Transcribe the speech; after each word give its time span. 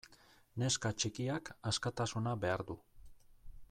Neska 0.63 0.91
txikiak 1.03 1.53
askatasuna 1.73 2.37
behar 2.47 2.69
du. 2.73 2.83